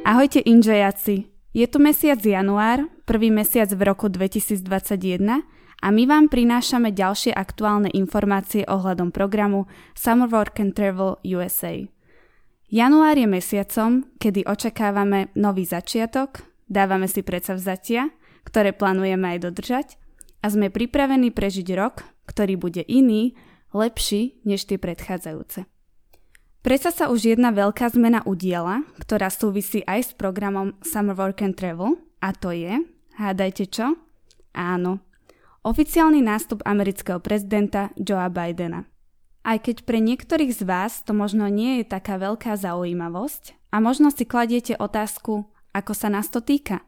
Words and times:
Ahojte 0.00 0.40
inžojaci, 0.40 1.28
je 1.52 1.66
tu 1.68 1.76
mesiac 1.76 2.16
január, 2.24 2.88
prvý 3.04 3.28
mesiac 3.28 3.68
v 3.68 3.84
roku 3.84 4.08
2021 4.08 4.64
a 5.80 5.86
my 5.92 6.02
vám 6.08 6.32
prinášame 6.32 6.88
ďalšie 6.88 7.36
aktuálne 7.36 7.92
informácie 7.92 8.64
ohľadom 8.64 9.12
programu 9.12 9.68
Summer 9.92 10.28
Work 10.28 10.60
and 10.64 10.72
Travel 10.72 11.20
USA. 11.24 11.84
Január 12.72 13.18
je 13.18 13.28
mesiacom, 13.28 14.08
kedy 14.16 14.48
očakávame 14.48 15.34
nový 15.36 15.68
začiatok, 15.68 16.48
dávame 16.70 17.04
si 17.04 17.20
predsavzatia, 17.20 18.08
ktoré 18.46 18.72
plánujeme 18.72 19.36
aj 19.36 19.38
dodržať 19.42 19.86
a 20.40 20.48
sme 20.48 20.72
pripravení 20.72 21.28
prežiť 21.28 21.68
rok, 21.76 22.06
ktorý 22.30 22.56
bude 22.56 22.86
iný, 22.86 23.36
lepší 23.76 24.40
než 24.48 24.64
tie 24.64 24.78
predchádzajúce. 24.80 25.79
Prečo 26.60 26.92
sa 26.92 27.08
už 27.08 27.32
jedna 27.32 27.56
veľká 27.56 27.88
zmena 27.88 28.20
udiela, 28.28 28.84
ktorá 29.00 29.32
súvisí 29.32 29.80
aj 29.88 30.00
s 30.00 30.10
programom 30.12 30.76
Summer 30.84 31.16
Work 31.16 31.40
and 31.40 31.56
Travel, 31.56 31.96
a 32.20 32.36
to 32.36 32.52
je, 32.52 32.84
hádajte 33.16 33.64
čo? 33.72 33.96
Áno, 34.52 35.00
oficiálny 35.64 36.20
nástup 36.20 36.60
amerického 36.68 37.16
prezidenta 37.16 37.88
Joea 37.96 38.28
Bidena. 38.28 38.84
Aj 39.40 39.56
keď 39.56 39.88
pre 39.88 40.04
niektorých 40.04 40.52
z 40.52 40.68
vás 40.68 41.00
to 41.00 41.16
možno 41.16 41.48
nie 41.48 41.80
je 41.80 41.88
taká 41.88 42.20
veľká 42.20 42.52
zaujímavosť 42.60 43.56
a 43.72 43.80
možno 43.80 44.12
si 44.12 44.28
kladiete 44.28 44.76
otázku, 44.76 45.48
ako 45.72 45.92
sa 45.96 46.12
nás 46.12 46.28
to 46.28 46.44
týka. 46.44 46.84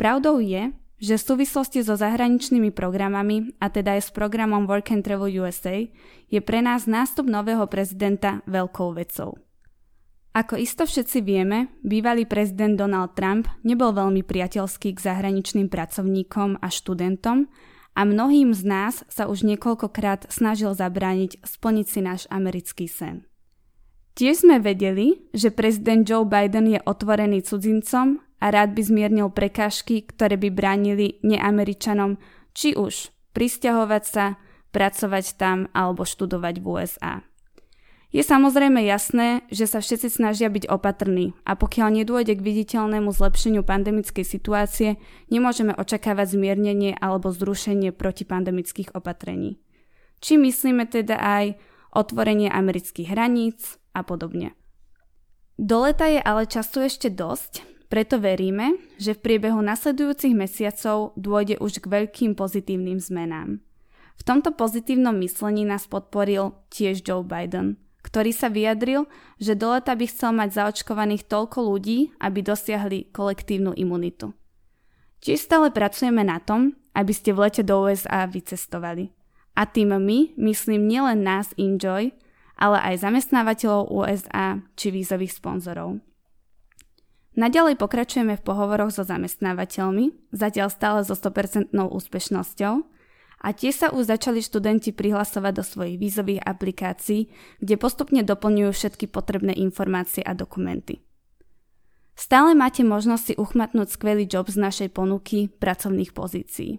Pravdou 0.00 0.40
je, 0.40 0.72
že 1.04 1.20
v 1.20 1.26
súvislosti 1.36 1.84
so 1.84 2.00
zahraničnými 2.00 2.72
programami, 2.72 3.52
a 3.60 3.68
teda 3.68 4.00
aj 4.00 4.08
s 4.08 4.10
programom 4.16 4.64
Work 4.64 4.96
and 4.96 5.04
Travel 5.04 5.28
USA, 5.36 5.84
je 6.32 6.40
pre 6.40 6.64
nás 6.64 6.88
nástup 6.88 7.28
nového 7.28 7.68
prezidenta 7.68 8.40
veľkou 8.48 8.96
vecou. 8.96 9.36
Ako 10.34 10.58
isto 10.58 10.82
všetci 10.82 11.22
vieme, 11.22 11.70
bývalý 11.86 12.26
prezident 12.26 12.74
Donald 12.74 13.14
Trump 13.14 13.46
nebol 13.62 13.94
veľmi 13.94 14.26
priateľský 14.26 14.96
k 14.96 15.04
zahraničným 15.04 15.70
pracovníkom 15.70 16.58
a 16.58 16.66
študentom 16.72 17.46
a 17.94 18.00
mnohým 18.02 18.50
z 18.50 18.62
nás 18.66 18.94
sa 19.06 19.30
už 19.30 19.46
niekoľkokrát 19.46 20.26
snažil 20.34 20.74
zabrániť 20.74 21.38
splniť 21.38 21.86
si 21.86 22.00
náš 22.02 22.26
americký 22.34 22.90
sen. 22.90 23.22
Tiež 24.18 24.42
sme 24.42 24.58
vedeli, 24.58 25.22
že 25.30 25.54
prezident 25.54 26.02
Joe 26.02 26.26
Biden 26.26 26.66
je 26.66 26.82
otvorený 26.82 27.46
cudzincom 27.46 28.18
a 28.44 28.52
rád 28.52 28.76
by 28.76 28.82
zmiernil 28.84 29.32
prekážky, 29.32 30.04
ktoré 30.04 30.36
by 30.36 30.52
bránili 30.52 31.16
neameričanom 31.24 32.20
či 32.52 32.76
už 32.76 33.08
pristahovať 33.32 34.04
sa, 34.04 34.36
pracovať 34.68 35.40
tam 35.40 35.72
alebo 35.72 36.04
študovať 36.04 36.60
v 36.60 36.64
USA. 36.68 37.24
Je 38.14 38.22
samozrejme 38.22 38.78
jasné, 38.86 39.42
že 39.50 39.66
sa 39.66 39.82
všetci 39.82 40.06
snažia 40.06 40.46
byť 40.46 40.70
opatrní 40.70 41.34
a 41.42 41.58
pokiaľ 41.58 41.98
nedôjde 41.98 42.38
k 42.38 42.46
viditeľnému 42.46 43.10
zlepšeniu 43.10 43.66
pandemickej 43.66 44.22
situácie, 44.22 45.02
nemôžeme 45.34 45.74
očakávať 45.74 46.38
zmiernenie 46.38 46.94
alebo 46.94 47.34
zrušenie 47.34 47.90
protipandemických 47.90 48.94
opatrení. 48.94 49.58
Či 50.22 50.38
myslíme 50.38 50.86
teda 50.86 51.18
aj 51.18 51.58
otvorenie 51.90 52.54
amerických 52.54 53.10
hraníc 53.10 53.82
a 53.98 54.06
podobne. 54.06 54.54
Do 55.58 55.82
leta 55.82 56.06
je 56.06 56.22
ale 56.22 56.46
času 56.46 56.86
ešte 56.86 57.10
dosť, 57.10 57.73
preto 57.94 58.18
veríme, 58.18 58.74
že 58.98 59.14
v 59.14 59.22
priebehu 59.22 59.62
nasledujúcich 59.62 60.34
mesiacov 60.34 61.14
dôjde 61.14 61.62
už 61.62 61.78
k 61.78 61.86
veľkým 61.86 62.34
pozitívnym 62.34 62.98
zmenám. 62.98 63.62
V 64.18 64.22
tomto 64.26 64.50
pozitívnom 64.50 65.14
myslení 65.22 65.62
nás 65.62 65.86
podporil 65.86 66.58
tiež 66.74 67.06
Joe 67.06 67.22
Biden, 67.22 67.78
ktorý 68.02 68.34
sa 68.34 68.50
vyjadril, 68.50 69.06
že 69.38 69.54
do 69.54 69.70
leta 69.70 69.94
by 69.94 70.10
chcel 70.10 70.34
mať 70.34 70.58
zaočkovaných 70.58 71.30
toľko 71.30 71.70
ľudí, 71.70 72.10
aby 72.18 72.42
dosiahli 72.42 73.14
kolektívnu 73.14 73.78
imunitu. 73.78 74.34
Tiež 75.22 75.46
stále 75.46 75.70
pracujeme 75.70 76.26
na 76.26 76.42
tom, 76.42 76.74
aby 76.98 77.14
ste 77.14 77.30
v 77.30 77.46
lete 77.46 77.62
do 77.62 77.78
USA 77.78 78.26
vycestovali. 78.26 79.14
A 79.54 79.70
tým 79.70 79.94
my 79.94 80.34
myslím 80.34 80.90
nielen 80.90 81.22
nás 81.22 81.54
Enjoy, 81.54 82.10
ale 82.58 82.78
aj 82.90 83.06
zamestnávateľov 83.06 83.86
USA 83.86 84.58
či 84.74 84.90
vízových 84.90 85.38
sponzorov. 85.38 86.02
Naďalej 87.34 87.74
pokračujeme 87.82 88.38
v 88.38 88.46
pohovoroch 88.46 88.94
so 88.94 89.02
zamestnávateľmi, 89.02 90.30
zatiaľ 90.30 90.70
stále 90.70 91.02
so 91.02 91.18
100% 91.18 91.74
úspešnosťou 91.74 92.74
a 93.42 93.48
tiež 93.50 93.74
sa 93.74 93.88
už 93.90 94.06
začali 94.06 94.38
študenti 94.38 94.94
prihlasovať 94.94 95.52
do 95.58 95.66
svojich 95.66 95.98
vízových 95.98 96.46
aplikácií, 96.46 97.26
kde 97.58 97.74
postupne 97.74 98.22
doplňujú 98.22 98.70
všetky 98.70 99.10
potrebné 99.10 99.50
informácie 99.58 100.22
a 100.22 100.30
dokumenty. 100.30 101.02
Stále 102.14 102.54
máte 102.54 102.86
možnosť 102.86 103.24
si 103.26 103.34
uchmatnúť 103.34 103.90
skvelý 103.90 104.30
job 104.30 104.46
z 104.46 104.54
našej 104.54 104.88
ponuky 104.94 105.50
pracovných 105.50 106.14
pozícií. 106.14 106.78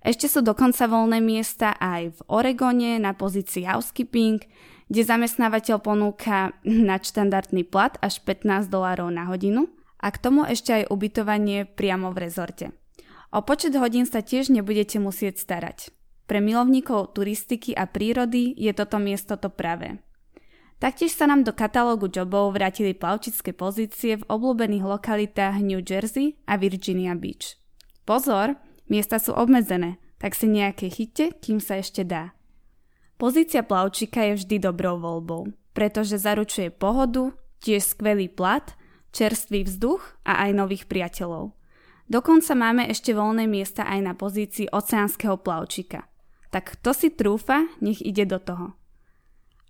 Ešte 0.00 0.24
sú 0.26 0.40
dokonca 0.40 0.88
voľné 0.88 1.20
miesta 1.20 1.76
aj 1.76 2.16
v 2.16 2.20
Oregone 2.32 2.96
na 2.96 3.12
pozícii 3.12 3.68
housekeeping, 3.68 4.40
kde 4.88 5.02
zamestnávateľ 5.04 5.84
ponúka 5.84 6.56
nadštandardný 6.64 7.68
plat 7.68 8.00
až 8.00 8.24
15 8.24 8.72
dolárov 8.72 9.12
na 9.12 9.28
hodinu– 9.28 9.68
a 10.02 10.10
k 10.10 10.18
tomu 10.18 10.42
ešte 10.42 10.82
aj 10.82 10.90
ubytovanie 10.90 11.64
priamo 11.64 12.10
v 12.10 12.26
rezorte. 12.26 12.66
O 13.32 13.40
počet 13.40 13.72
hodín 13.78 14.04
sa 14.04 14.20
tiež 14.20 14.52
nebudete 14.52 15.00
musieť 15.00 15.40
starať. 15.40 15.94
Pre 16.28 16.38
milovníkov 16.42 17.16
turistiky 17.16 17.72
a 17.72 17.88
prírody 17.88 18.52
je 18.58 18.74
toto 18.76 19.00
miesto 19.00 19.38
to 19.40 19.48
pravé. 19.48 20.02
Taktiež 20.82 21.14
sa 21.14 21.30
nám 21.30 21.46
do 21.46 21.54
katalógu 21.54 22.10
jobov 22.10 22.58
vrátili 22.58 22.90
plavčické 22.90 23.54
pozície 23.54 24.18
v 24.18 24.26
obľúbených 24.26 24.82
lokalitách 24.82 25.62
New 25.62 25.78
Jersey 25.78 26.34
a 26.50 26.58
Virginia 26.58 27.14
Beach. 27.14 27.54
Pozor, 28.02 28.58
miesta 28.90 29.22
sú 29.22 29.30
obmedzené, 29.30 30.02
tak 30.18 30.34
si 30.34 30.50
nejaké 30.50 30.90
chytte, 30.90 31.38
kým 31.38 31.62
sa 31.62 31.78
ešte 31.78 32.02
dá. 32.02 32.34
Pozícia 33.14 33.62
plavčika 33.62 34.26
je 34.26 34.42
vždy 34.42 34.56
dobrou 34.58 34.98
voľbou, 34.98 35.54
pretože 35.70 36.18
zaručuje 36.18 36.74
pohodu, 36.74 37.30
tiež 37.62 37.94
skvelý 37.94 38.26
plat 38.26 38.74
čerstvý 39.12 39.68
vzduch 39.68 40.00
a 40.24 40.48
aj 40.48 40.50
nových 40.56 40.84
priateľov. 40.88 41.52
Dokonca 42.08 42.52
máme 42.56 42.88
ešte 42.88 43.14
voľné 43.14 43.46
miesta 43.46 43.86
aj 43.86 44.00
na 44.00 44.12
pozícii 44.16 44.72
oceánskeho 44.72 45.38
plavčika. 45.40 46.08
Tak 46.52 46.76
kto 46.76 46.90
si 46.92 47.08
trúfa, 47.12 47.64
nech 47.80 48.02
ide 48.04 48.28
do 48.28 48.36
toho. 48.42 48.76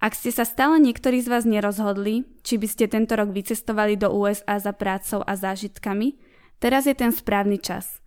Ak 0.02 0.18
ste 0.18 0.34
sa 0.34 0.42
stále 0.42 0.82
niektorí 0.82 1.22
z 1.22 1.30
vás 1.30 1.46
nerozhodli, 1.46 2.26
či 2.42 2.58
by 2.58 2.66
ste 2.66 2.90
tento 2.90 3.14
rok 3.14 3.30
vycestovali 3.30 3.94
do 3.94 4.10
USA 4.10 4.58
za 4.58 4.74
prácou 4.74 5.22
a 5.22 5.38
zážitkami, 5.38 6.18
teraz 6.58 6.90
je 6.90 6.94
ten 6.98 7.14
správny 7.14 7.62
čas. 7.62 8.02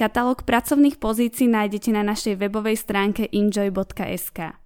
Katalóg 0.00 0.48
pracovných 0.48 0.96
pozícií 0.96 1.44
nájdete 1.52 1.92
na 1.92 2.00
našej 2.00 2.40
webovej 2.40 2.80
stránke 2.80 3.28
enjoy.sk. 3.28 4.56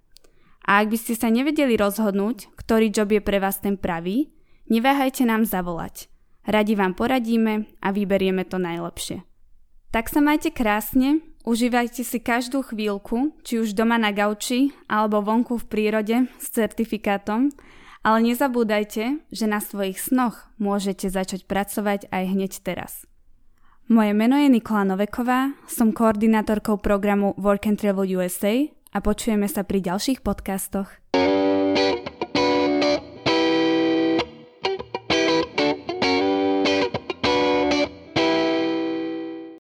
A 0.63 0.71
ak 0.71 0.87
by 0.87 0.97
ste 0.97 1.19
sa 1.19 1.27
nevedeli 1.27 1.75
rozhodnúť, 1.75 2.55
ktorý 2.55 2.87
job 2.95 3.11
je 3.11 3.19
pre 3.19 3.43
vás 3.43 3.59
ten 3.59 3.75
pravý, 3.75 4.31
Neváhajte 4.69 5.25
nám 5.25 5.49
zavolať. 5.49 6.08
Radi 6.49 6.73
vám 6.73 6.97
poradíme 6.97 7.69
a 7.77 7.93
vyberieme 7.93 8.41
to 8.41 8.57
najlepšie. 8.57 9.21
Tak 9.93 10.09
sa 10.09 10.17
majte 10.17 10.49
krásne, 10.49 11.21
užívajte 11.45 12.01
si 12.01 12.17
každú 12.17 12.65
chvíľku, 12.65 13.37
či 13.45 13.61
už 13.61 13.77
doma 13.77 14.01
na 14.01 14.09
gauči 14.09 14.73
alebo 14.89 15.21
vonku 15.21 15.61
v 15.61 15.69
prírode 15.69 16.17
s 16.41 16.49
certifikátom, 16.49 17.53
ale 18.01 18.17
nezabúdajte, 18.33 19.29
že 19.29 19.45
na 19.45 19.61
svojich 19.61 20.01
snoch 20.01 20.49
môžete 20.57 21.13
začať 21.13 21.45
pracovať 21.45 22.09
aj 22.09 22.23
hneď 22.33 22.51
teraz. 22.65 23.05
Moje 23.85 24.17
meno 24.17 24.33
je 24.33 24.49
Nikola 24.49 24.89
Noveková, 24.89 25.53
som 25.69 25.93
koordinátorkou 25.93 26.81
programu 26.81 27.37
Work 27.37 27.69
and 27.69 27.77
Travel 27.77 28.09
USA 28.09 28.65
a 28.89 28.97
počujeme 29.05 29.45
sa 29.45 29.61
pri 29.61 29.85
ďalších 29.85 30.25
podcastoch. 30.25 30.89